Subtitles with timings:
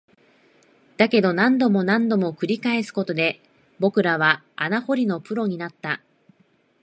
[0.97, 3.39] だけど、何度も何度も繰り返すことで、
[3.77, 6.01] 僕らは穴掘りのプロになった